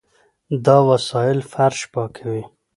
دا 0.65 0.77
وسایل 0.89 1.39
فرش 1.51 1.79
پاکوي. 1.93 2.43